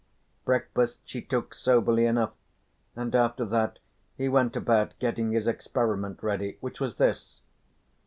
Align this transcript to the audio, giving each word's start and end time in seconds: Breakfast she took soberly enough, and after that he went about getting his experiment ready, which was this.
Breakfast 0.45 1.01
she 1.05 1.21
took 1.21 1.53
soberly 1.53 2.07
enough, 2.07 2.33
and 2.95 3.13
after 3.13 3.45
that 3.45 3.77
he 4.17 4.27
went 4.27 4.55
about 4.55 4.97
getting 4.97 5.31
his 5.31 5.45
experiment 5.45 6.23
ready, 6.23 6.57
which 6.59 6.79
was 6.79 6.95
this. 6.95 7.43